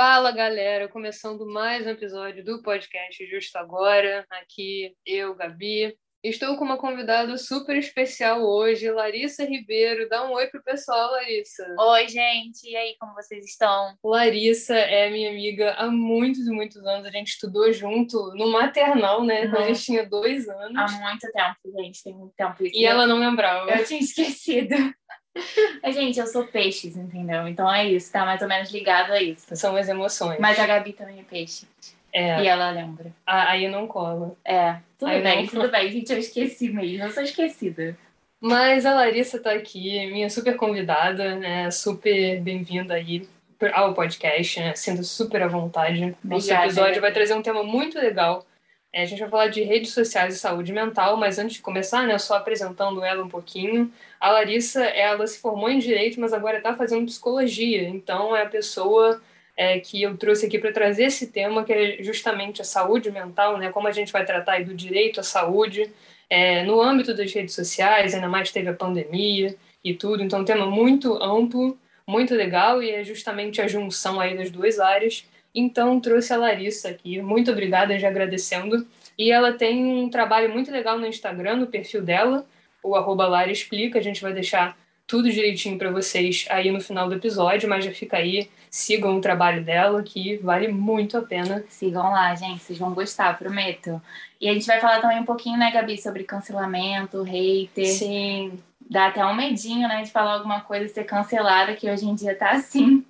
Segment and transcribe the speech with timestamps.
[0.00, 4.24] Fala galera, começando mais um episódio do podcast Justo Agora.
[4.30, 5.92] Aqui eu, Gabi.
[6.22, 10.08] Estou com uma convidada super especial hoje, Larissa Ribeiro.
[10.08, 11.66] Dá um oi pro pessoal, Larissa.
[11.76, 12.70] Oi, gente.
[12.70, 13.96] E aí, como vocês estão?
[14.04, 17.04] Larissa é minha amiga há muitos e muitos anos.
[17.04, 19.46] A gente estudou junto no maternal, né?
[19.46, 19.50] Uhum.
[19.50, 20.76] Quando a gente tinha dois anos.
[20.76, 22.04] Há muito tempo, gente.
[22.04, 22.64] Tem muito tempo.
[22.64, 22.76] Isso.
[22.76, 23.68] E ela não lembrava.
[23.72, 24.76] Eu tinha esquecido.
[25.92, 27.46] Gente, eu sou peixes, entendeu?
[27.48, 29.54] Então é isso, tá mais ou menos ligado a isso.
[29.56, 30.38] São as emoções.
[30.38, 31.66] Mas a Gabi também é peixe.
[32.12, 32.42] É.
[32.42, 33.12] E ela lembra.
[33.26, 34.34] Aí não cola.
[34.44, 37.96] É, tudo aí bem, tudo bem, gente, eu esqueci mesmo, eu sou esquecida.
[38.40, 41.70] Mas a Larissa tá aqui, minha super convidada, né?
[41.70, 43.28] Super bem-vinda aí
[43.72, 44.74] ao podcast, né?
[44.76, 46.16] Sendo super à vontade.
[46.22, 48.46] Nosso episódio vai trazer um tema muito legal
[48.92, 52.06] é, a gente vai falar de redes sociais e saúde mental, mas antes de começar,
[52.06, 56.58] né, só apresentando ela um pouquinho, a Larissa, ela se formou em Direito, mas agora
[56.58, 59.20] está fazendo Psicologia, então é a pessoa
[59.56, 63.58] é, que eu trouxe aqui para trazer esse tema, que é justamente a saúde mental,
[63.58, 65.90] né, como a gente vai tratar do direito à saúde,
[66.30, 70.44] é, no âmbito das redes sociais, ainda mais teve a pandemia e tudo, então um
[70.44, 76.00] tema muito amplo, muito legal, e é justamente a junção aí das duas áreas, então
[76.00, 77.20] trouxe a Larissa aqui.
[77.20, 78.86] Muito obrigada, já agradecendo.
[79.18, 82.46] E ela tem um trabalho muito legal no Instagram, no perfil dela,
[82.82, 83.98] o arroba Lara Explica.
[83.98, 84.76] A gente vai deixar
[85.08, 89.20] tudo direitinho para vocês aí no final do episódio, mas já fica aí, sigam o
[89.22, 91.64] trabalho dela, que vale muito a pena.
[91.68, 94.00] Sigam lá, gente, vocês vão gostar, prometo.
[94.38, 97.86] E a gente vai falar também um pouquinho, né, Gabi, sobre cancelamento, hater.
[97.86, 98.58] Sim.
[98.88, 102.14] Dá até um medinho, né, de falar alguma coisa e ser cancelada, que hoje em
[102.14, 103.02] dia tá assim.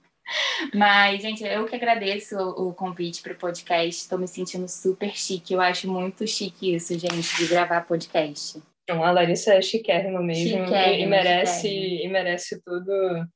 [0.74, 4.02] Mas, gente, eu que agradeço o convite para o podcast.
[4.02, 5.54] Estou me sentindo super chique.
[5.54, 8.62] Eu acho muito chique isso, gente, de gravar podcast.
[8.84, 13.26] Então, a Larissa é chiquérrima mesmo chiquérrima, e, merece, e merece tudo,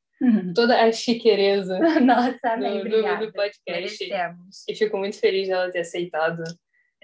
[0.55, 3.61] toda a chiquereza Nossa, amém, do, do, do podcast.
[3.69, 4.65] Merecemos.
[4.67, 6.43] E fico muito feliz dela ter aceitado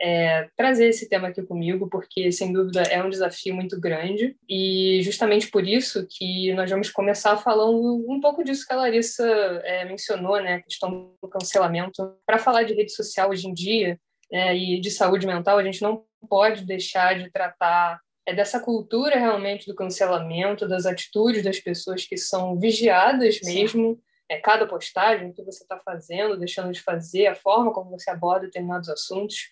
[0.01, 4.37] é, trazer esse tema aqui comigo, porque sem dúvida é um desafio muito grande.
[4.49, 9.27] E justamente por isso que nós vamos começar falando um pouco disso que a Larissa
[9.65, 12.17] é, mencionou, né, a questão do cancelamento.
[12.25, 13.99] Para falar de rede social hoje em dia
[14.33, 19.19] é, e de saúde mental, a gente não pode deixar de tratar é dessa cultura
[19.19, 25.33] realmente do cancelamento, das atitudes das pessoas que são vigiadas mesmo, é, cada postagem, o
[25.33, 29.49] que você está fazendo, deixando de fazer, a forma como você aborda determinados assuntos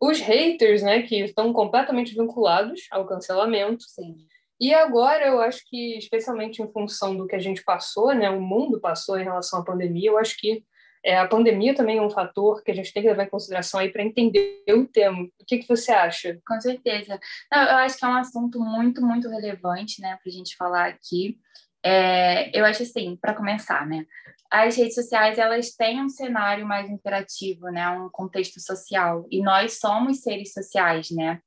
[0.00, 3.84] os haters, né, que estão completamente vinculados ao cancelamento.
[3.84, 4.16] Sim.
[4.60, 8.40] E agora eu acho que, especialmente em função do que a gente passou, né, o
[8.40, 10.64] mundo passou em relação à pandemia, eu acho que
[11.04, 13.78] é, a pandemia também é um fator que a gente tem que levar em consideração
[13.78, 15.22] aí para entender o tema.
[15.22, 16.36] O que, que você acha?
[16.44, 17.20] Com certeza.
[17.52, 20.86] Não, eu acho que é um assunto muito, muito relevante, né, para a gente falar
[20.88, 21.38] aqui.
[21.88, 24.04] É, eu acho assim, para começar, né?
[24.50, 27.88] As redes sociais elas têm um cenário mais interativo, né?
[27.90, 31.38] Um contexto social e nós somos seres sociais, né?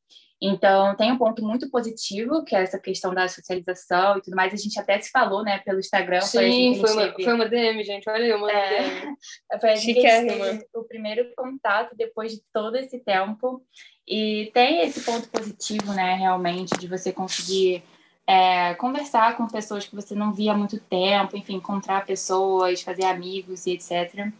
[0.41, 4.53] Então, tem um ponto muito positivo, que é essa questão da socialização e tudo mais.
[4.53, 6.21] A gente até se falou, né, pelo Instagram.
[6.21, 7.23] Sim, foi, uma, teve...
[7.25, 8.09] foi uma DM, gente.
[8.09, 9.15] Olha aí, uma é, DM.
[9.59, 13.61] Foi a gente teve o primeiro contato depois de todo esse tempo.
[14.07, 17.83] E tem esse ponto positivo, né, realmente, de você conseguir
[18.29, 23.05] é, conversar com pessoas que você não via há muito tempo, enfim, encontrar pessoas, fazer
[23.05, 24.31] amigos e etc.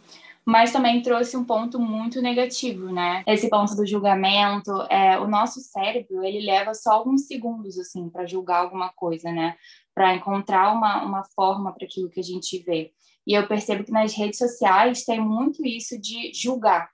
[0.44, 3.24] Mas também trouxe um ponto muito negativo, né?
[3.26, 4.70] Esse ponto do julgamento.
[4.82, 9.56] É, o nosso cérebro, ele leva só alguns segundos, assim, para julgar alguma coisa, né?
[9.92, 12.92] Para encontrar uma, uma forma para aquilo que a gente vê.
[13.26, 16.88] E eu percebo que nas redes sociais tem muito isso de julgar,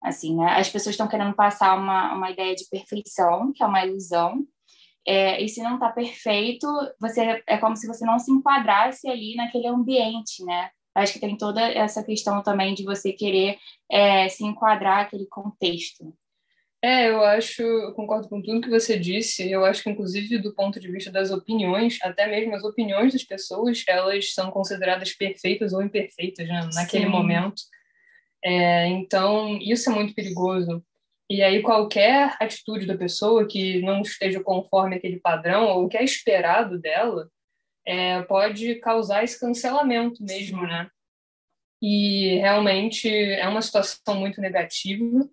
[0.00, 0.54] assim, né?
[0.60, 4.46] As pessoas estão querendo passar uma, uma ideia de perfeição, que é uma ilusão,
[5.06, 6.66] é, e se não está perfeito,
[7.00, 10.70] você é como se você não se enquadrasse ali naquele ambiente, né?
[10.94, 13.58] Acho que tem toda essa questão também de você querer
[13.90, 16.12] é, se enquadrar naquele contexto.
[16.82, 19.50] É, eu acho, eu concordo com tudo que você disse.
[19.50, 23.24] Eu acho que, inclusive, do ponto de vista das opiniões, até mesmo as opiniões das
[23.24, 27.10] pessoas, elas são consideradas perfeitas ou imperfeitas né, naquele Sim.
[27.10, 27.62] momento.
[28.44, 30.82] É, então, isso é muito perigoso,
[31.28, 35.96] e aí qualquer atitude da pessoa que não esteja conforme aquele padrão ou o que
[35.96, 37.28] é esperado dela
[37.84, 40.88] é, pode causar esse cancelamento mesmo, né?
[41.82, 45.28] E realmente é uma situação muito negativa.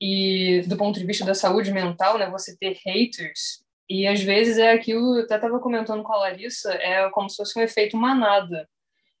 [0.00, 4.56] E do ponto de vista da saúde mental, né, você ter haters e às vezes
[4.56, 7.96] é aquilo, eu até estava comentando com a Larissa, é como se fosse um efeito
[7.96, 8.68] manada.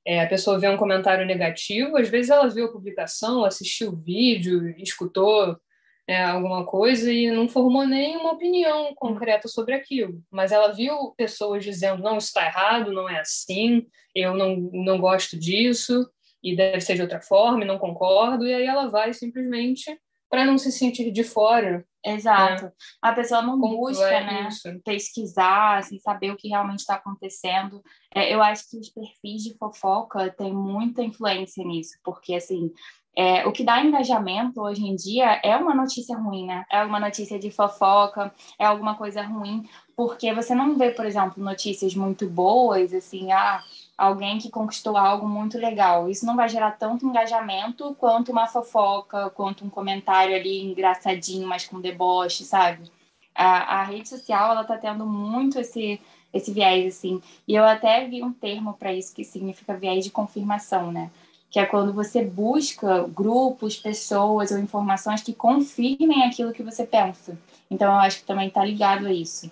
[0.06, 3.96] É, a pessoa vê um comentário negativo, às vezes ela viu a publicação, assistiu o
[3.96, 5.60] vídeo, escutou
[6.06, 10.22] é, alguma coisa e não formou nenhuma opinião concreta sobre aquilo.
[10.30, 14.98] Mas ela viu pessoas dizendo: não, isso está errado, não é assim, eu não, não
[14.98, 16.08] gosto disso.
[16.42, 19.98] e deve ser de outra forma, não concordo, e aí ela vai simplesmente
[20.30, 21.84] para não se sentir de fora.
[22.06, 22.64] Exato.
[22.64, 22.72] Né?
[23.02, 24.48] A pessoa não Como busca, é né,
[24.84, 27.82] pesquisar, assim, saber o que realmente está acontecendo.
[28.14, 32.70] É, eu acho que os perfis de fofoca têm muita influência nisso, porque, assim,
[33.16, 36.64] é, o que dá engajamento hoje em dia é uma notícia ruim, né?
[36.70, 41.42] É uma notícia de fofoca, é alguma coisa ruim, porque você não vê, por exemplo,
[41.42, 43.62] notícias muito boas, assim, ah,
[43.98, 46.08] alguém que conquistou algo muito legal.
[46.08, 51.66] Isso não vai gerar tanto engajamento quanto uma fofoca, quanto um comentário ali engraçadinho, mas
[51.66, 52.90] com deboche, sabe?
[53.34, 56.00] A, a rede social, ela tá tendo muito esse
[56.32, 57.20] esse viés assim.
[57.46, 61.10] E eu até vi um termo para isso que significa viés de confirmação, né?
[61.50, 67.36] Que é quando você busca grupos, pessoas ou informações que confirmem aquilo que você pensa.
[67.70, 69.50] Então eu acho que também está ligado a isso.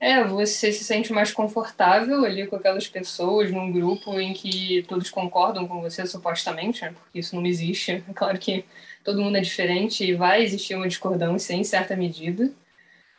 [0.00, 5.10] É, você se sente mais confortável ali com aquelas pessoas num grupo em que todos
[5.10, 6.94] concordam com você, supostamente, né?
[6.98, 8.02] Porque isso não existe.
[8.08, 8.64] É claro que
[9.04, 12.50] todo mundo é diferente e vai existir uma discordância em certa medida.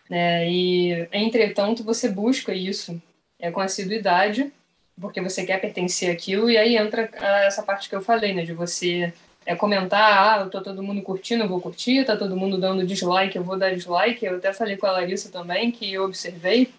[0.10, 0.50] Né?
[0.50, 3.00] E, entretanto, você busca isso
[3.40, 4.52] é, com assiduidade,
[5.00, 7.10] porque você quer pertencer àquilo, e aí entra
[7.46, 8.44] essa parte que eu falei, né?
[8.44, 9.14] De você
[9.46, 13.36] é comentar, ah, tô todo mundo curtindo, eu vou curtir, tá todo mundo dando dislike,
[13.36, 14.26] eu vou dar dislike.
[14.26, 16.72] Eu até falei com a Larissa também que eu observei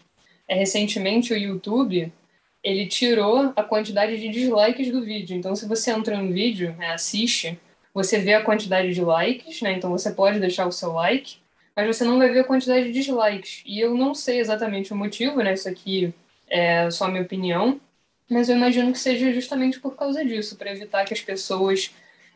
[0.49, 2.13] é, recentemente o YouTube
[2.63, 5.37] ele tirou a quantidade de dislikes do vídeo.
[5.37, 7.59] Então, se você entra no vídeo, né, assiste,
[7.93, 9.73] você vê a quantidade de likes, né?
[9.73, 11.39] Então você pode deixar o seu like,
[11.75, 13.63] mas você não vai ver a quantidade de dislikes.
[13.67, 15.55] E eu não sei exatamente o motivo, né?
[15.55, 16.15] Isso aqui
[16.49, 17.81] é só minha opinião,
[18.33, 21.93] mas eu imagino que seja justamente por causa disso, para evitar que as pessoas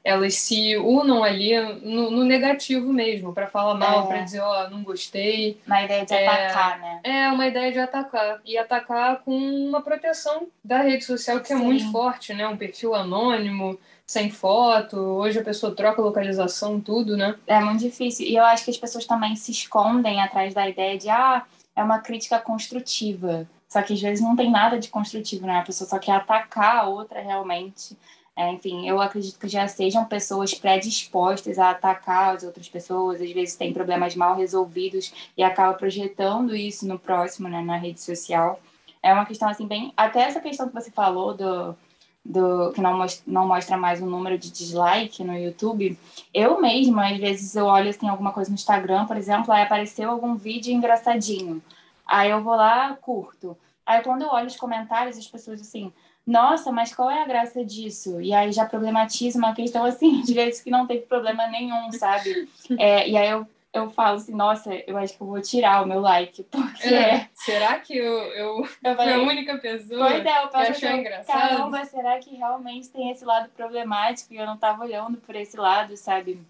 [0.07, 4.07] elas se unam ali no, no negativo mesmo, para falar mal, é.
[4.07, 5.61] para dizer, ó, oh, não gostei.
[5.67, 7.01] Uma ideia de é, atacar, né?
[7.03, 8.41] É, uma ideia de atacar.
[8.45, 11.55] E atacar com uma proteção da rede social que Sim.
[11.55, 12.47] é muito forte, né?
[12.47, 13.77] Um perfil anônimo,
[14.07, 14.97] sem foto.
[14.97, 17.35] Hoje a pessoa troca localização, tudo, né?
[17.45, 18.27] É muito difícil.
[18.27, 21.45] E eu acho que as pessoas também se escondem atrás da ideia de, ah,
[21.75, 23.45] é uma crítica construtiva.
[23.69, 25.59] Só que às vezes não tem nada de construtivo, né?
[25.59, 27.97] A pessoa só quer atacar a outra realmente.
[28.37, 33.33] É, enfim, eu acredito que já sejam pessoas predispostas a atacar as outras pessoas, às
[33.33, 38.61] vezes têm problemas mal resolvidos e acaba projetando isso no próximo, né, na rede social.
[39.03, 41.75] É uma questão assim bem, até essa questão que você falou do,
[42.23, 45.99] do que não mostra, não mostra mais o número de dislike no YouTube.
[46.35, 50.11] Eu mesma, às vezes eu olho assim alguma coisa no Instagram, por exemplo, aí apareceu
[50.11, 51.63] algum vídeo engraçadinho.
[52.07, 53.57] Aí eu vou lá, curto.
[53.85, 55.93] Aí quando eu olho os comentários, as pessoas assim,
[56.27, 58.21] nossa, mas qual é a graça disso?
[58.21, 62.49] E aí já problematiza uma questão assim, de vezes que não teve problema nenhum, sabe?
[62.79, 65.87] É, e aí eu, eu falo assim, nossa, eu acho que eu vou tirar o
[65.87, 66.93] meu like, porque...
[66.93, 70.57] É, será que eu, eu, eu falei, fui a única pessoa pois é, eu que
[70.57, 71.39] achou engraçado?
[71.39, 75.57] Caramba, será que realmente tem esse lado problemático e eu não tava olhando por esse
[75.57, 76.41] lado, sabe?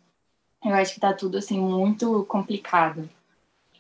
[0.65, 3.09] Eu acho que tá tudo, assim, muito complicado.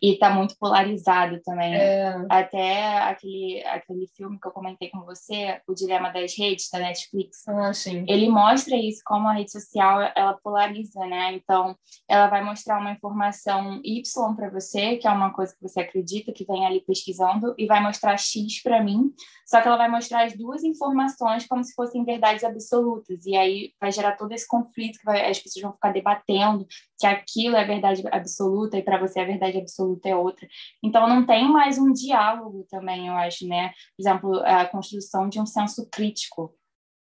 [0.02, 1.74] E tá muito polarizado também.
[1.74, 2.24] É.
[2.28, 7.46] Até aquele, aquele filme que eu comentei com você, O Dilema das Redes, da Netflix.
[7.48, 8.04] Ah, sim.
[8.08, 11.34] Ele mostra isso, como a rede social, ela polariza, né?
[11.34, 11.76] Então,
[12.08, 16.32] ela vai mostrar uma informação Y para você, que é uma coisa que você acredita,
[16.32, 19.12] que vem ali pesquisando, e vai mostrar X para mim,
[19.46, 23.24] só que ela vai mostrar as duas informações como se fossem verdades absolutas.
[23.24, 26.66] E aí vai gerar todo esse conflito que vai, as pessoas vão ficar debatendo
[26.98, 30.48] que aquilo é verdade absoluta e para você a verdade absoluta é outra.
[30.82, 33.68] Então não tem mais um diálogo também, eu acho, né?
[33.96, 36.52] Por exemplo, a construção de um senso crítico.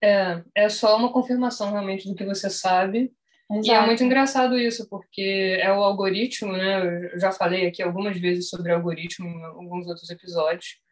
[0.03, 3.12] É, é só uma confirmação realmente do que você sabe.
[3.50, 3.67] Exato.
[3.67, 7.13] E é muito engraçado isso, porque é o algoritmo, né?
[7.13, 10.86] Eu já falei aqui algumas vezes sobre algoritmo em alguns outros episódios.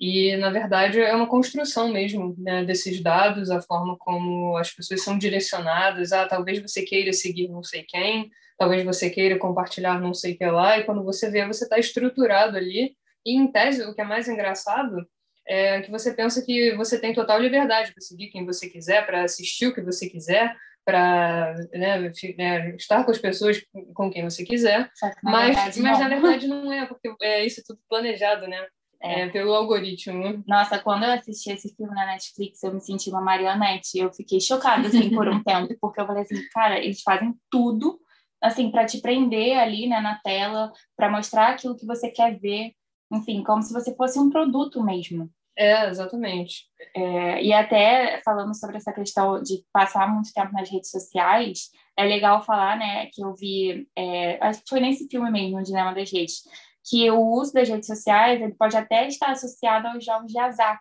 [0.00, 5.02] E, na verdade, é uma construção mesmo né, desses dados, a forma como as pessoas
[5.02, 6.10] são direcionadas.
[6.12, 10.38] Ah, talvez você queira seguir não sei quem, talvez você queira compartilhar não sei o
[10.38, 12.96] que lá, e quando você vê, você está estruturado ali.
[13.26, 15.06] E, em tese, o que é mais engraçado
[15.46, 19.24] é que você pensa que você tem total liberdade para seguir quem você quiser, para
[19.24, 23.62] assistir o que você quiser, para né, né, estar com as pessoas
[23.94, 24.90] com quem você quiser,
[25.22, 28.66] mas, mas na verdade não é, porque é isso tudo planejado, né?
[29.02, 29.22] É.
[29.22, 29.28] é.
[29.28, 30.44] pelo algoritmo.
[30.46, 33.98] Nossa, quando eu assisti esse filme na Netflix, eu me senti uma marionete.
[33.98, 37.98] Eu fiquei chocada, assim, por um tempo, porque eu falei assim, cara, eles fazem tudo,
[38.42, 42.72] assim, para te prender ali, né, na tela, para mostrar aquilo que você quer ver.
[43.12, 45.30] Enfim, como se você fosse um produto mesmo.
[45.56, 46.64] É, exatamente.
[46.94, 52.04] É, e até falando sobre essa questão de passar muito tempo nas redes sociais, é
[52.04, 55.94] legal falar, né, que eu vi, é, acho que foi nesse filme mesmo, o Dilema
[55.94, 56.44] das Redes,
[56.90, 60.80] que o uso das redes sociais ele pode até estar associado aos jogos de azar.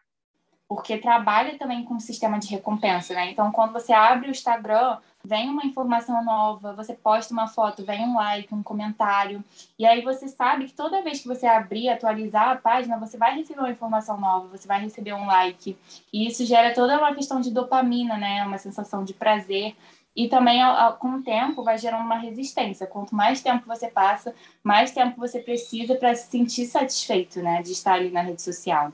[0.69, 3.31] porque trabalha também com um sistema de recompensa, né?
[3.31, 8.01] Então, quando você abre o Instagram, vem uma informação nova, você posta uma foto, vem
[8.05, 9.43] um like, um comentário,
[9.79, 13.35] e aí você sabe que toda vez que você abrir, atualizar a página, você vai
[13.35, 15.75] receber uma informação nova, você vai receber um like,
[16.13, 18.45] e isso gera toda uma questão de dopamina, né?
[18.45, 19.75] Uma sensação de prazer.
[20.19, 20.59] E também,
[20.99, 22.85] com o tempo, vai gerando uma resistência.
[22.85, 27.61] Quanto mais tempo você passa, mais tempo você precisa para se sentir satisfeito, né?
[27.61, 28.91] De estar ali na rede social.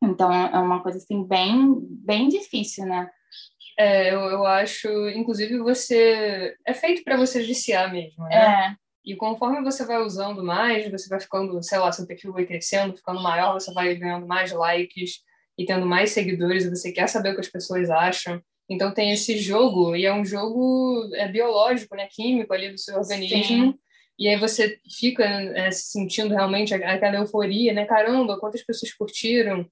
[0.00, 3.10] Então, é uma coisa, assim, bem, bem difícil, né?
[3.76, 6.54] É, eu, eu acho, inclusive, você...
[6.64, 8.36] É feito para você viciar mesmo, né?
[8.36, 8.76] É.
[9.04, 12.96] E conforme você vai usando mais, você vai ficando, sei lá, seu perfil vai crescendo,
[12.96, 15.24] ficando maior, você vai ganhando mais likes
[15.58, 18.40] e tendo mais seguidores, e você quer saber o que as pessoas acham.
[18.68, 22.96] Então tem esse jogo, e é um jogo é biológico, né, químico ali do seu
[22.96, 23.72] organismo.
[23.72, 23.78] Sim.
[24.18, 27.84] E aí você fica é, se sentindo realmente aquela euforia, né?
[27.84, 29.66] Caramba, quantas pessoas curtiram.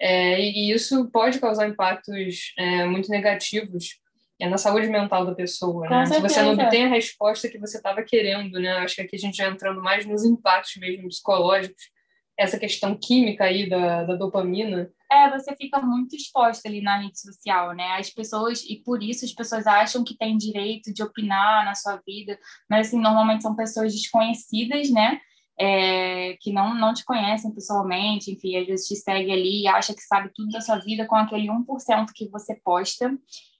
[0.00, 4.00] É, e isso pode causar impactos é, muito negativos
[4.40, 6.06] é, na saúde mental da pessoa, né?
[6.06, 8.70] Se você não obtém a resposta que você estava querendo, né?
[8.78, 11.90] Acho que aqui a gente já entrando mais nos impactos mesmo psicológicos,
[12.38, 17.20] essa questão química aí da, da dopamina, é, você fica muito exposta ali na rede
[17.20, 17.96] social, né?
[17.98, 22.00] As pessoas, e por isso as pessoas acham que têm direito de opinar na sua
[22.06, 22.38] vida,
[22.68, 25.20] mas assim, normalmente são pessoas desconhecidas, né?
[25.58, 29.92] É, que não, não te conhecem pessoalmente, enfim, às vezes te segue ali e acha
[29.92, 33.12] que sabe tudo da sua vida com aquele 1% que você posta,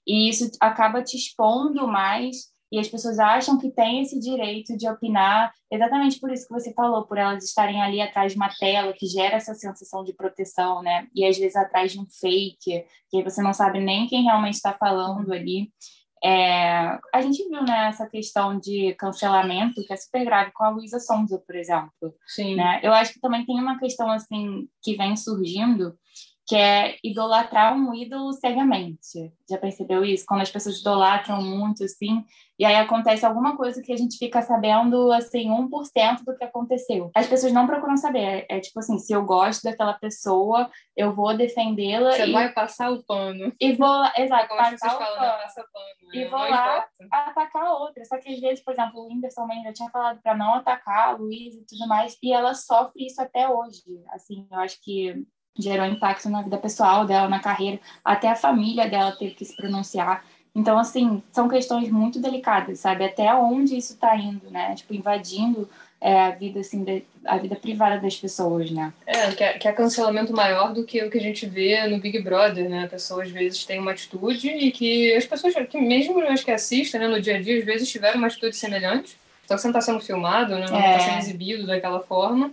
[0.07, 4.89] e isso acaba te expondo mais e as pessoas acham que têm esse direito de
[4.89, 8.93] opinar, exatamente por isso que você falou, por elas estarem ali atrás de uma tela
[8.93, 11.09] que gera essa sensação de proteção, né?
[11.15, 14.73] E às vezes atrás de um fake, que você não sabe nem quem realmente está
[14.73, 15.73] falando ali.
[16.23, 20.69] É, a gente viu né, essa questão de cancelamento que é super grave com a
[20.69, 22.15] Luísa Sonza, por exemplo.
[22.27, 22.57] Sim.
[22.57, 22.81] Né?
[22.83, 25.97] Eu acho que também tem uma questão assim que vem surgindo
[26.51, 29.33] que é idolatrar um ídolo cegamente.
[29.49, 30.25] Já percebeu isso?
[30.27, 32.25] Quando as pessoas idolatram muito, assim,
[32.59, 37.09] e aí acontece alguma coisa que a gente fica sabendo, assim, 1% do que aconteceu.
[37.15, 38.47] As pessoas não procuram saber.
[38.49, 42.15] É, tipo assim, se eu gosto daquela pessoa, eu vou defendê-la.
[42.15, 42.33] Você e...
[42.33, 43.53] vai passar o pano.
[43.61, 45.43] E vou, exato, Como passar o falam, pano.
[45.43, 46.13] Passa pano.
[46.15, 46.29] E né?
[46.29, 47.31] vou não lá importa.
[47.31, 48.05] atacar outra.
[48.07, 51.13] Só que às vezes, por exemplo, o Whindersson já tinha falado para não atacar a
[51.13, 53.85] Luiz e tudo mais, e ela sofre isso até hoje.
[54.11, 55.25] Assim, eu acho que
[55.59, 59.57] gerou impacto na vida pessoal dela, na carreira, até a família dela teve que se
[59.57, 60.25] pronunciar.
[60.55, 63.05] Então, assim, são questões muito delicadas, sabe?
[63.05, 64.75] Até onde isso está indo, né?
[64.75, 65.69] Tipo, invadindo
[66.01, 68.93] é, a vida, assim, de, a vida privada das pessoas, né?
[69.07, 72.01] É, que é, que é cancelamento maior do que o que a gente vê no
[72.01, 72.85] Big Brother, né?
[72.85, 76.51] A pessoa, às vezes, tem uma atitude e que as pessoas, que mesmo as que
[76.51, 79.17] assistem, né, no dia a dia, às vezes tiveram uma atitude semelhante,
[79.47, 80.67] só que você não está sendo filmado, né?
[80.69, 80.99] Não está é.
[80.99, 82.53] sendo exibido daquela forma.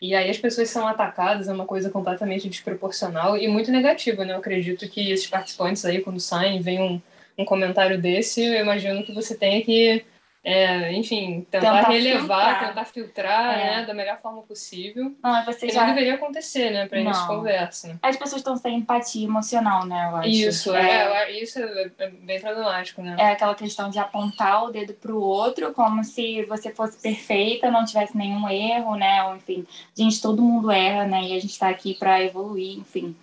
[0.00, 4.32] E aí as pessoas são atacadas, é uma coisa completamente desproporcional e muito negativa, né?
[4.32, 7.00] Eu acredito que esses participantes aí, quando saem, vem um,
[7.36, 10.04] um comentário desse, eu imagino que você tenha que
[10.42, 12.68] é, enfim, tentar, tentar relevar, filtrar.
[12.68, 13.64] tentar filtrar, é.
[13.80, 15.14] né, da melhor forma possível.
[15.22, 15.80] Não, você já...
[15.80, 17.98] não deveria acontecer, né, para início de conversa.
[18.00, 20.28] As pessoas estão sem empatia emocional, né, eu acho.
[20.28, 23.16] Isso, é, é isso é bem problemático, né.
[23.18, 27.84] É aquela questão de apontar o dedo pro outro como se você fosse perfeita, não
[27.84, 31.68] tivesse nenhum erro, né, ou enfim, gente, todo mundo erra, né, e a gente está
[31.68, 33.14] aqui para evoluir, enfim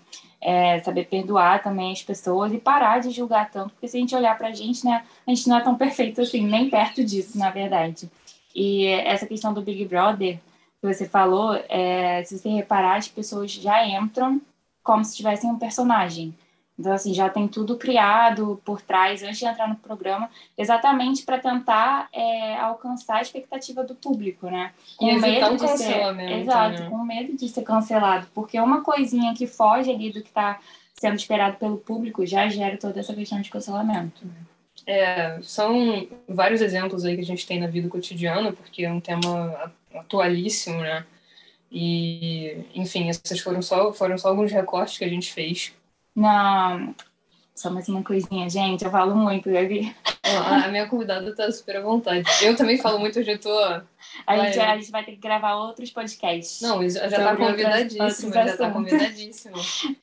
[0.45, 4.15] é, saber perdoar também as pessoas e parar de julgar tanto, porque se a gente
[4.15, 7.35] olhar para a gente, né, a gente não é tão perfeito assim, nem perto disso,
[7.35, 8.09] na verdade.
[8.55, 10.37] E essa questão do Big Brother
[10.79, 14.39] que você falou, é, se você reparar, as pessoas já entram
[14.83, 16.31] como se tivessem um personagem.
[16.77, 21.39] Então, assim, já tem tudo criado por trás antes de entrar no programa, exatamente para
[21.39, 24.73] tentar é, alcançar a expectativa do público, né?
[24.97, 26.41] Com e medo de ser.
[26.41, 26.89] Exato, né?
[26.89, 28.27] com medo de ser cancelado.
[28.33, 30.59] Porque uma coisinha que foge ali do que está
[30.93, 34.25] sendo esperado pelo público já gera toda essa questão de cancelamento.
[34.85, 38.99] É, são vários exemplos aí que a gente tem na vida cotidiana, porque é um
[38.99, 41.05] tema atualíssimo, né?
[41.71, 45.73] E, enfim, esses foram só, foram só alguns recortes que a gente fez
[46.15, 46.95] não,
[47.55, 48.83] só mais uma coisinha, gente.
[48.83, 49.95] Eu falo muito, Gabi.
[50.63, 52.27] A minha convidada tá super à vontade.
[52.41, 53.57] Eu também falo muito, hoje eu tô.
[54.27, 56.61] A gente, a gente vai ter que gravar outros podcasts.
[56.61, 59.57] Não, já tá convidadíssima, já tá convidadíssima.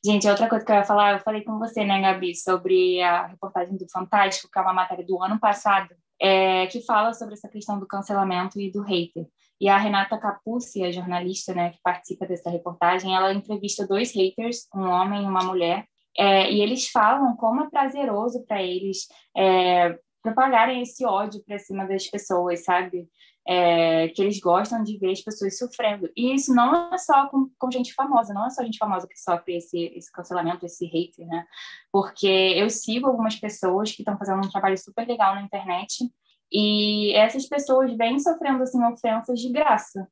[0.05, 3.27] Gente, outra coisa que eu ia falar, eu falei com você, né, Gabi, sobre a
[3.27, 5.91] reportagem do Fantástico, que é uma matéria do ano passado,
[6.21, 9.27] é, que fala sobre essa questão do cancelamento e do hater.
[9.61, 14.67] E a Renata Capucci, a jornalista né, que participa dessa reportagem, ela entrevista dois haters,
[14.75, 15.85] um homem e uma mulher,
[16.17, 21.87] é, e eles falam como é prazeroso para eles é, propagarem esse ódio para cima
[21.87, 23.09] das pessoas, sabe?
[23.47, 26.09] é, que eles gostam de ver as pessoas sofrendo.
[26.17, 29.19] E isso não é só com, com, gente famosa, não é só gente famosa que
[29.19, 31.45] sofre esse, esse cancelamento, esse hate, né?
[31.91, 36.09] Porque eu sigo algumas pessoas que estão fazendo um trabalho super legal na internet
[36.51, 40.07] e essas pessoas vêm sofrendo assim ofensas de graça,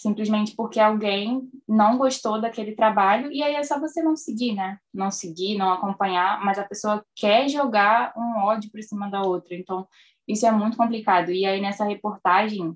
[0.00, 4.78] simplesmente porque alguém não gostou daquele trabalho e aí é só você não seguir, né?
[4.94, 9.54] Não seguir, não acompanhar, mas a pessoa quer jogar um ódio por cima da outra.
[9.54, 9.86] Então,
[10.26, 11.30] isso é muito complicado.
[11.30, 12.74] E aí, nessa reportagem,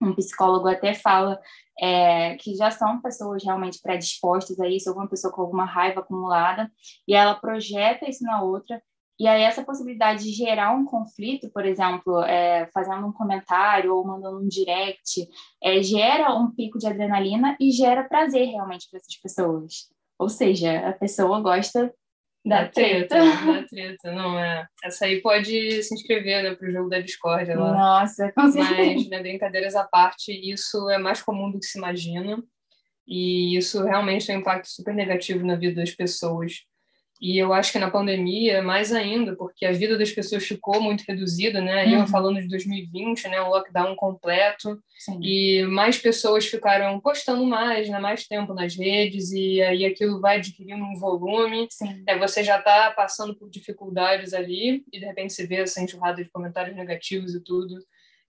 [0.00, 1.40] um psicólogo até fala
[1.80, 6.72] é, que já são pessoas realmente predispostas a isso, alguma pessoa com alguma raiva acumulada,
[7.06, 8.82] e ela projeta isso na outra.
[9.18, 14.06] E aí, essa possibilidade de gerar um conflito, por exemplo, é, fazendo um comentário ou
[14.06, 15.26] mandando um direct,
[15.62, 19.88] é, gera um pico de adrenalina e gera prazer realmente para essas pessoas.
[20.18, 21.92] Ou seja, a pessoa gosta
[22.44, 23.16] da, treta.
[23.18, 24.66] Da treta, não é.
[24.82, 27.72] Essa aí pode se inscrever né, para o jogo da Discord lá.
[27.72, 32.42] Nossa, com Mas, né, brincadeiras à parte, isso é mais comum do que se imagina.
[33.06, 36.64] E isso realmente tem um impacto super negativo na vida das pessoas.
[37.20, 41.02] E eu acho que na pandemia, mais ainda, porque a vida das pessoas ficou muito
[41.06, 41.84] reduzida, né?
[41.86, 42.00] Uhum.
[42.00, 43.40] Eu falando de 2020, né?
[43.42, 44.80] Um lockdown completo.
[44.98, 45.18] Sim.
[45.22, 47.98] E mais pessoas ficaram postando mais, né?
[47.98, 51.66] Mais tempo nas redes, e aí aquilo vai adquirindo um volume.
[51.70, 52.02] Sim.
[52.06, 56.22] É, você já está passando por dificuldades ali, e de repente você vê essa enxurrada
[56.22, 57.78] de comentários negativos e tudo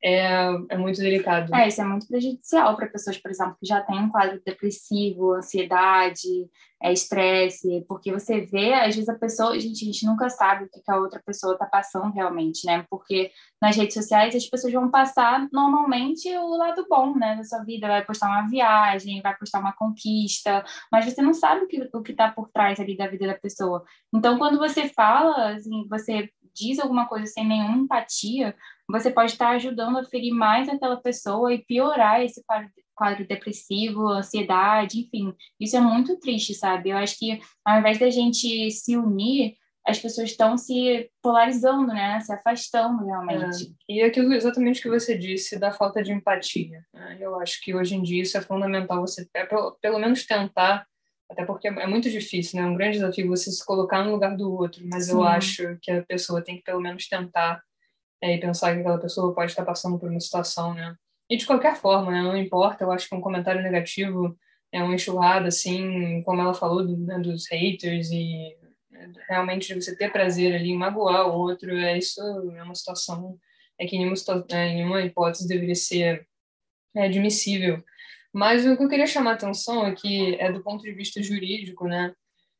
[0.03, 1.53] é, é muito delicado.
[1.53, 5.33] É, isso é muito prejudicial para pessoas, por exemplo, que já têm um quadro depressivo,
[5.33, 6.49] ansiedade,
[6.81, 10.69] é, estresse, porque você vê, às vezes a pessoa, gente, a gente nunca sabe o
[10.69, 12.85] que, que a outra pessoa está passando realmente, né?
[12.89, 17.63] Porque nas redes sociais as pessoas vão passar normalmente o lado bom, né, da sua
[17.65, 21.89] vida, vai postar uma viagem, vai postar uma conquista, mas você não sabe o que
[21.93, 23.83] o que está por trás ali da vida da pessoa.
[24.13, 26.29] Então, quando você fala, assim, você
[26.59, 28.55] diz alguma coisa sem nenhuma empatia,
[28.89, 34.07] você pode estar ajudando a ferir mais aquela pessoa e piorar esse quadro, quadro depressivo,
[34.07, 35.33] ansiedade, enfim.
[35.59, 36.89] Isso é muito triste, sabe?
[36.89, 39.55] Eu acho que ao invés da gente se unir,
[39.87, 42.19] as pessoas estão se polarizando, né?
[42.19, 43.75] Se afastando realmente.
[43.89, 43.93] É.
[43.93, 46.85] E aquilo exatamente que você disse da falta de empatia.
[46.93, 47.17] Né?
[47.19, 50.85] Eu acho que hoje em dia isso é fundamental você é, pelo, pelo menos tentar
[51.29, 52.65] até porque é muito difícil, né?
[52.65, 55.13] É um grande desafio você se colocar no lugar do outro, mas Sim.
[55.13, 57.61] eu acho que a pessoa tem que pelo menos tentar
[58.21, 60.95] é, e pensar que aquela pessoa pode estar passando por uma situação, né?
[61.29, 62.21] E de qualquer forma, né?
[62.21, 64.35] Não importa, eu acho que um comentário negativo
[64.71, 68.55] é uma enxurrada, assim, como ela falou, né, dos haters e
[68.91, 72.21] né, realmente você ter prazer ali em magoar o outro, é isso
[72.55, 73.39] é uma situação
[73.79, 74.15] é que em nenhuma,
[74.49, 76.27] é, nenhuma hipótese deveria ser
[76.95, 77.81] é, admissível.
[78.33, 81.87] Mas o que eu queria chamar a atenção aqui é do ponto de vista jurídico,
[81.87, 82.13] né?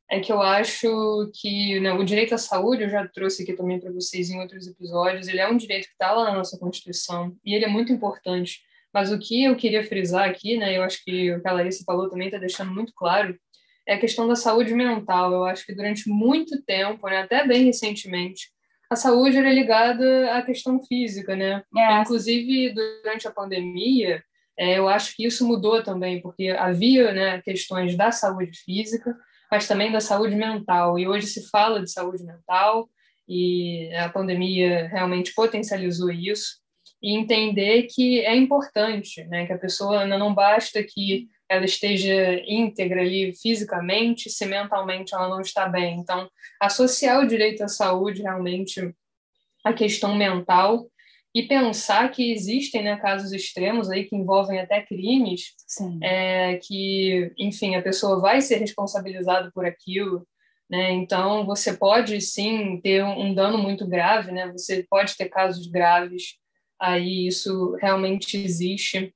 [0.10, 3.80] É que eu acho que né, o direito à saúde, eu já trouxe aqui também
[3.80, 7.36] para vocês em outros episódios, ele é um direito que está lá na nossa Constituição
[7.46, 8.60] e ele é muito importante.
[8.92, 11.84] Mas o que eu queria frisar aqui, né, eu acho que o que a Larissa
[11.86, 13.38] falou também está deixando muito claro,
[13.88, 15.32] é a questão da saúde mental.
[15.32, 18.50] Eu acho que durante muito tempo, né, até bem recentemente,
[18.90, 21.64] a saúde era ligada à questão física, né?
[21.78, 22.02] É.
[22.02, 24.24] Inclusive, durante a pandemia,
[24.60, 29.16] é, eu acho que isso mudou também, porque havia né, questões da saúde física,
[29.50, 31.00] mas também da saúde mental.
[31.00, 32.90] E hoje se fala de saúde mental,
[33.26, 36.60] e a pandemia realmente potencializou isso.
[37.02, 43.00] E entender que é importante, né, que a pessoa não basta que ela esteja íntegra
[43.00, 46.00] ali fisicamente, se mentalmente ela não está bem.
[46.00, 48.94] Então, associar o direito à saúde realmente
[49.64, 50.86] à questão mental
[51.34, 55.54] e pensar que existem né, casos extremos aí que envolvem até crimes,
[56.02, 60.28] é, que, enfim, a pessoa vai ser responsabilizada por aquilo,
[60.70, 60.92] né?
[60.92, 64.52] Então, você pode sim ter um dano muito grave, né?
[64.52, 66.36] Você pode ter casos graves,
[66.80, 69.14] aí isso realmente existe.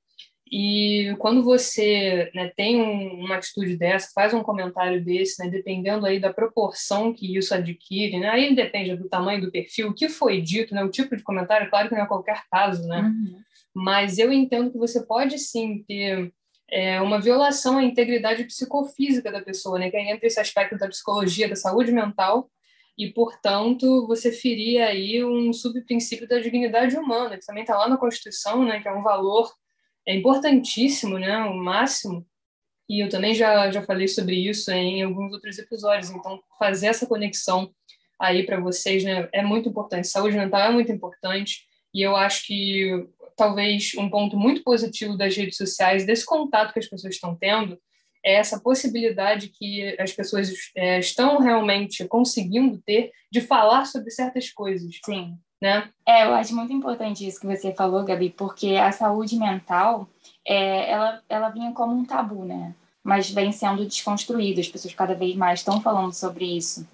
[0.56, 6.06] E quando você né, tem um, uma atitude dessa, faz um comentário desse, né, dependendo
[6.06, 10.08] aí da proporção que isso adquire, né, aí depende do tamanho do perfil, o que
[10.08, 13.40] foi dito, né, o tipo de comentário, claro que não é qualquer caso, né, uhum.
[13.74, 16.32] mas eu entendo que você pode sim ter
[16.70, 21.48] é, uma violação à integridade psicofísica da pessoa, né, que entra esse aspecto da psicologia,
[21.48, 22.48] da saúde mental,
[22.96, 27.96] e, portanto, você ferir aí um subprincípio da dignidade humana, que também está lá na
[27.96, 29.50] Constituição, né, que é um valor
[30.06, 31.38] é importantíssimo, né?
[31.44, 32.26] O máximo.
[32.88, 36.10] E eu também já, já falei sobre isso em alguns outros episódios.
[36.10, 37.72] Então, fazer essa conexão
[38.18, 40.06] aí para vocês né, é muito importante.
[40.06, 41.66] Saúde mental é muito importante.
[41.94, 46.78] E eu acho que talvez um ponto muito positivo das redes sociais, desse contato que
[46.78, 47.78] as pessoas estão tendo,
[48.24, 54.50] é essa possibilidade que as pessoas é, estão realmente conseguindo ter de falar sobre certas
[54.50, 54.98] coisas.
[55.04, 55.88] Sim né?
[56.06, 60.06] É, eu acho muito importante isso que você falou, Gabi, porque a saúde mental,
[60.46, 62.74] é, ela, ela vinha como um tabu, né?
[63.02, 66.86] Mas vem sendo desconstruída, as pessoas cada vez mais estão falando sobre isso.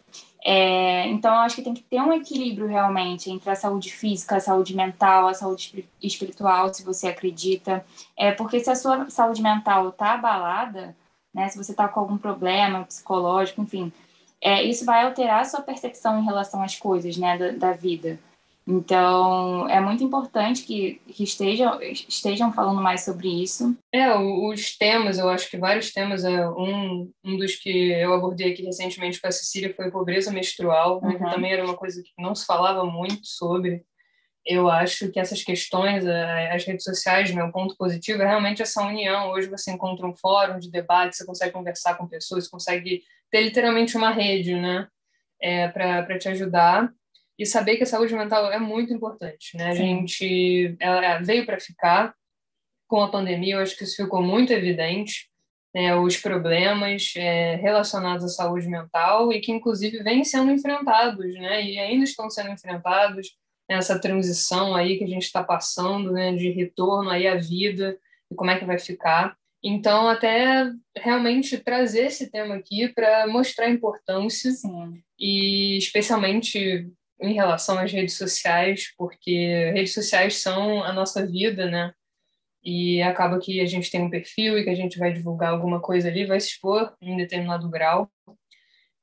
[0.45, 4.37] É, então, eu acho que tem que ter um equilíbrio realmente entre a saúde física,
[4.37, 7.85] a saúde mental, a saúde espiritual, se você acredita.
[8.17, 10.97] É, porque se a sua saúde mental está abalada,
[11.35, 13.93] né, se você está com algum problema psicológico, enfim,
[14.41, 18.19] é, isso vai alterar a sua percepção em relação às coisas né, da, da vida.
[18.67, 23.77] Então, é muito importante que, que estejam, estejam falando mais sobre isso.
[23.93, 28.53] É, os temas, eu acho que vários temas, é um, um dos que eu abordei
[28.53, 31.31] aqui recentemente com a Cecília foi pobreza menstrual, né, que uhum.
[31.31, 33.83] também era uma coisa que não se falava muito sobre.
[34.47, 39.31] Eu acho que essas questões, as redes sociais, meu ponto positivo é realmente essa união.
[39.31, 43.43] Hoje você encontra um fórum de debate, você consegue conversar com pessoas, você consegue ter
[43.43, 44.87] literalmente uma rede, né,
[45.41, 46.91] é, para te ajudar
[47.41, 49.71] e saber que a saúde mental é muito importante, né?
[49.71, 52.15] A gente ela veio para ficar
[52.87, 55.31] com a pandemia, eu acho que isso ficou muito evidente,
[55.75, 55.97] né?
[55.97, 61.65] Os problemas é, relacionados à saúde mental e que inclusive vêm sendo enfrentados, né?
[61.65, 63.35] E ainda estão sendo enfrentados
[63.67, 66.35] nessa transição aí que a gente está passando, né?
[66.35, 67.97] De retorno aí à vida
[68.31, 69.35] e como é que vai ficar.
[69.63, 75.03] Então, até realmente trazer esse tema aqui para mostrar a importância Sim.
[75.19, 81.93] e especialmente em relação às redes sociais, porque redes sociais são a nossa vida, né?
[82.63, 85.81] E acaba que a gente tem um perfil e que a gente vai divulgar alguma
[85.81, 88.11] coisa ali, vai se expor em determinado grau.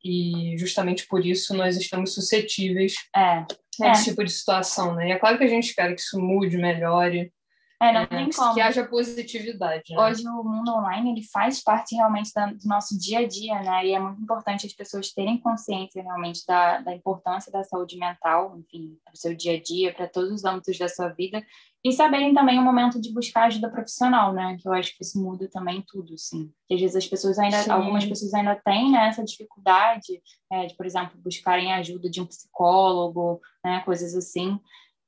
[0.03, 4.05] E justamente por isso nós estamos suscetíveis é, a esse é.
[4.05, 5.09] tipo de situação, né?
[5.09, 7.31] E é claro que a gente espera que isso mude, melhore,
[7.79, 8.53] é, não é, tem como.
[8.55, 9.93] Que haja positividade.
[9.93, 9.99] Né?
[9.99, 13.85] Hoje o mundo online ele faz parte realmente da, do nosso dia a dia, né?
[13.85, 18.57] E é muito importante as pessoas terem consciência realmente da, da importância da saúde mental,
[18.57, 21.45] enfim, para o seu dia a dia, para todos os âmbitos da sua vida.
[21.85, 24.57] E saberem também o momento de buscar ajuda profissional, né?
[24.59, 26.51] Que eu acho que isso muda também tudo, sim.
[26.67, 27.69] Que às vezes as pessoas ainda, sim.
[27.69, 30.19] algumas pessoas ainda têm né, essa dificuldade
[30.51, 33.81] é, de, por exemplo, buscarem ajuda de um psicólogo, né?
[33.85, 34.59] Coisas assim.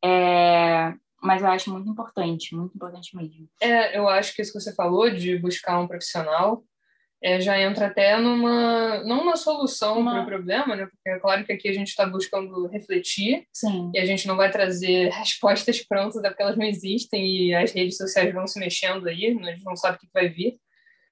[0.05, 3.47] É, mas eu acho muito importante, muito importante mesmo.
[3.62, 6.63] É, eu acho que isso que você falou de buscar um profissional
[7.21, 10.12] é, já entra até numa não uma solução uma...
[10.13, 10.86] para o problema, né?
[10.86, 13.91] Porque é claro que aqui a gente está buscando refletir Sim.
[13.93, 17.71] e a gente não vai trazer respostas prontas, é porque elas não existem e as
[17.71, 19.49] redes sociais vão se mexendo aí, né?
[19.49, 20.58] a gente não sabe o que vai vir.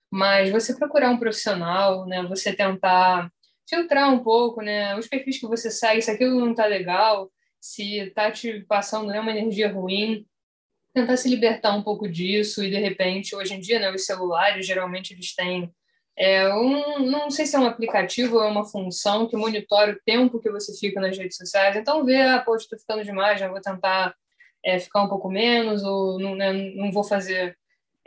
[0.10, 2.24] Mas você procurar um profissional, né?
[2.30, 3.30] Você tentar
[3.70, 4.98] filtrar um pouco, né?
[4.98, 7.30] Os perfis que você segue, se aquilo não está legal,
[7.68, 10.26] se está te passando né, uma energia ruim,
[10.94, 14.66] tentar se libertar um pouco disso e de repente hoje em dia né, os celulares
[14.66, 15.72] geralmente eles têm
[16.18, 20.00] é, um, não sei se é um aplicativo ou é uma função que monitora o
[20.04, 21.76] tempo que você fica nas redes sociais.
[21.76, 24.16] Então vê, ah, pô, estou ficando demais, já vou tentar
[24.66, 27.56] é, ficar um pouco menos ou não, né, não vou fazer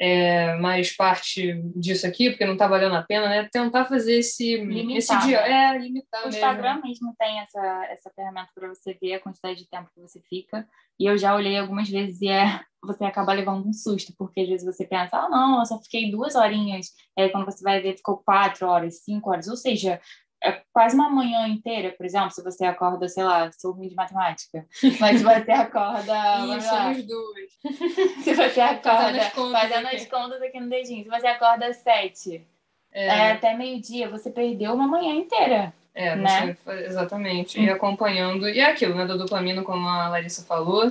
[0.00, 3.46] é, mais parte disso aqui, porque não está valendo a pena, né?
[3.52, 5.42] Tentar fazer esse, limitar, esse dia.
[5.42, 5.50] Né?
[5.50, 6.24] É, limitar.
[6.24, 10.00] O Instagram mesmo tem essa, essa ferramenta para você ver a quantidade de tempo que
[10.00, 10.66] você fica.
[10.98, 14.48] E eu já olhei algumas vezes e é, você acaba levando um susto, porque às
[14.48, 16.86] vezes você pensa, ah, não, eu só fiquei duas horinhas.
[17.18, 19.48] Aí quando você vai ver, ficou quatro horas, cinco horas.
[19.48, 20.00] Ou seja,
[20.42, 23.94] é quase uma manhã inteira, por exemplo, se você acorda, sei lá, sou ruim de
[23.94, 24.66] matemática,
[24.98, 26.56] mas você acorda.
[26.56, 27.50] Isso, somos duas.
[28.24, 32.46] Se você acorda, fazendo as contas aqui no dedinho, se você acorda às sete,
[32.92, 33.06] é.
[33.06, 35.72] É, até meio-dia, você perdeu uma manhã inteira.
[35.94, 36.56] É, né?
[36.64, 37.60] Você, exatamente.
[37.60, 40.90] E acompanhando, e é aquilo, né, da dopamina, como a Larissa falou,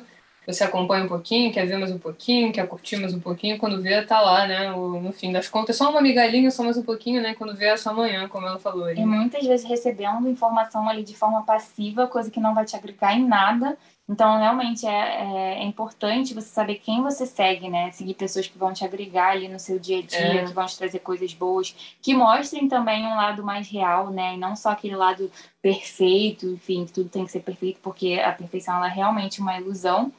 [0.53, 3.81] você acompanha um pouquinho, quer ver mais um pouquinho, quer curtir mais um pouquinho, quando
[3.81, 4.71] vê, tá lá, né?
[4.73, 7.35] O, no fim das contas, só uma migalhinha, só mais um pouquinho, né?
[7.35, 8.85] Quando vê, é só amanhã, como ela falou.
[8.85, 8.99] Ali.
[8.99, 13.15] E muitas vezes recebendo informação ali de forma passiva, coisa que não vai te agregar
[13.15, 13.77] em nada,
[14.09, 17.91] então, realmente é, é, é, importante você saber quem você segue, né?
[17.91, 20.45] Seguir pessoas que vão te agregar ali no seu dia a dia, é.
[20.45, 24.33] que vão te trazer coisas boas, que mostrem também um lado mais real, né?
[24.33, 28.31] E não só aquele lado perfeito, enfim, que tudo tem que ser perfeito, porque a
[28.31, 30.11] perfeição ela é realmente uma ilusão.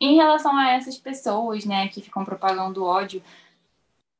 [0.00, 3.22] Em relação a essas pessoas, né, que ficam propagando ódio,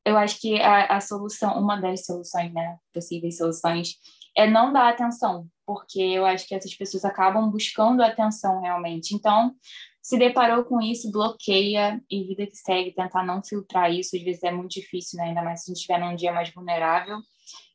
[0.05, 3.95] eu acho que a, a solução, uma das soluções, né, possíveis soluções,
[4.37, 9.15] é não dar atenção, porque eu acho que essas pessoas acabam buscando atenção realmente.
[9.15, 9.53] Então,
[10.01, 14.43] se deparou com isso, bloqueia e vida que segue, tentar não filtrar isso, às vezes
[14.43, 15.29] é muito difícil, né?
[15.29, 17.17] ainda mais se a gente estiver num dia mais vulnerável,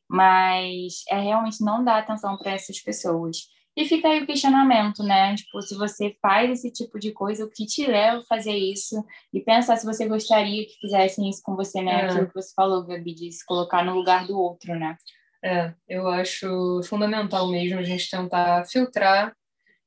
[0.09, 3.49] mas é realmente não dar atenção para essas pessoas.
[3.75, 5.33] E fica aí o questionamento, né?
[5.35, 9.01] Tipo, se você faz esse tipo de coisa, o que te leva a fazer isso?
[9.33, 11.91] E pensar se você gostaria que fizessem isso com você, né?
[11.91, 12.05] É.
[12.05, 14.97] Aquilo que você falou, Gabi, de se colocar no lugar do outro, né?
[15.43, 19.35] É, eu acho fundamental mesmo a gente tentar filtrar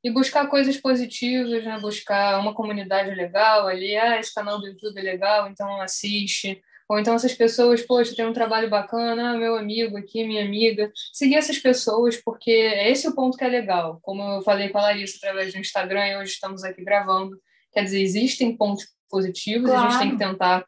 [0.03, 1.79] e buscar coisas positivas, né?
[1.81, 6.61] Buscar uma comunidade legal ali, ah, esse canal do YouTube é legal, então assiste.
[6.87, 10.93] Ou então essas pessoas, poxa, tem um trabalho bacana, ah, meu amigo aqui, minha amiga.
[11.13, 13.99] Seguir essas pessoas, porque esse é o ponto que é legal.
[14.03, 17.41] Como eu falei com a Larissa através do Instagram e hoje estamos aqui gravando.
[17.73, 19.87] Quer dizer, existem pontos positivos, claro.
[19.87, 20.67] a gente tem que tentar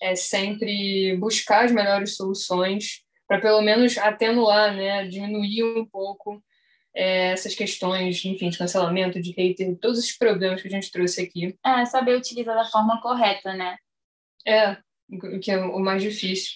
[0.00, 6.42] é, sempre buscar as melhores soluções para pelo menos atenuar, né, diminuir um pouco
[6.96, 11.22] é, essas questões, enfim, de cancelamento, de hater, todos esses problemas que a gente trouxe
[11.22, 11.56] aqui.
[11.64, 13.76] É, saber utilizar da forma correta, né?
[14.46, 14.76] É,
[15.40, 16.52] que é o mais difícil.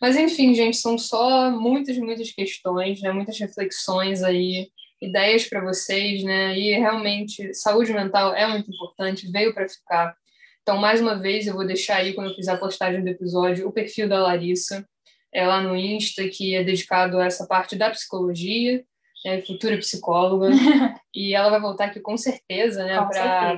[0.00, 3.12] Mas, enfim, gente, são só muitas, muitas questões, né?
[3.12, 4.68] muitas reflexões aí,
[5.00, 6.58] ideias para vocês, né?
[6.58, 10.16] E realmente, saúde mental é muito importante, veio para ficar.
[10.62, 13.68] Então, mais uma vez, eu vou deixar aí, quando eu fizer a postagem do episódio,
[13.68, 14.86] o perfil da Larissa,
[15.34, 18.84] é lá no Insta, que é dedicado a essa parte da psicologia
[19.24, 20.50] é futura psicóloga,
[21.14, 22.94] e ela vai voltar aqui com certeza, né,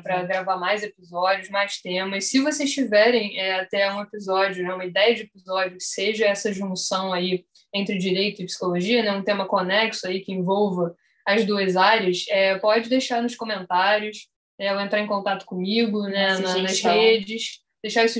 [0.00, 2.26] para gravar mais episódios, mais temas.
[2.26, 6.52] Se vocês tiverem é, até um episódio, né, uma ideia de episódio que seja essa
[6.52, 10.94] junção aí entre direito e psicologia, né, um tema conexo aí que envolva
[11.26, 16.38] as duas áreas, é, pode deixar nos comentários, é, ou entrar em contato comigo, né,
[16.38, 18.14] na, nas redes, deixar as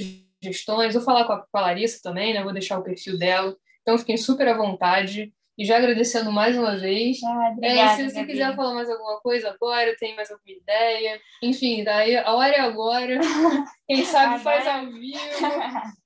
[0.47, 3.57] sugestões, ou falar com a, com a Larissa também, né, vou deixar o perfil dela.
[3.83, 5.33] Então, fiquem super à vontade.
[5.59, 7.23] E já agradecendo mais uma vez.
[7.23, 11.19] Ah, obrigada, é, se você quiser falar mais alguma coisa agora, tem mais alguma ideia.
[11.43, 13.19] Enfim, daí a hora é agora.
[13.89, 15.19] Quem sabe faz ao vivo.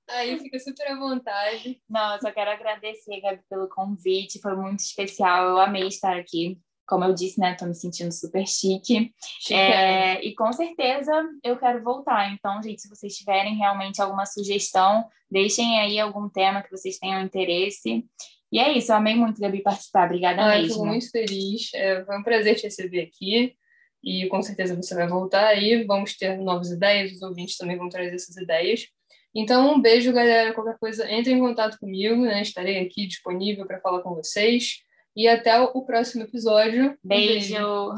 [0.09, 1.81] Aí fica super à vontade.
[1.89, 4.41] Não, eu só quero agradecer, Gabi, pelo convite.
[4.41, 5.49] Foi muito especial.
[5.49, 6.57] Eu amei estar aqui.
[6.91, 7.55] Como eu disse, né?
[7.55, 9.15] Tô me sentindo super chique.
[9.41, 10.25] chique é, é.
[10.25, 11.13] E com certeza
[11.45, 12.33] eu quero voltar.
[12.33, 17.23] Então, gente, se vocês tiverem realmente alguma sugestão, deixem aí algum tema que vocês tenham
[17.23, 18.05] interesse.
[18.51, 20.07] E é isso, eu amei muito, Gabi, participar.
[20.07, 20.67] Obrigada ah, mesmo.
[20.67, 21.73] Estou muito feliz.
[21.73, 23.55] É, foi um prazer te receber aqui.
[24.03, 25.85] E com certeza você vai voltar aí.
[25.85, 28.89] Vamos ter novas ideias, os ouvintes também vão trazer essas ideias.
[29.33, 30.53] Então, um beijo, galera.
[30.53, 32.43] Qualquer coisa, entre em contato comigo, né?
[32.43, 34.81] Estarei aqui disponível para falar com vocês.
[35.17, 36.97] E até o próximo episódio.
[37.03, 37.95] Beijo.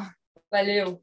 [0.51, 1.03] Valeu.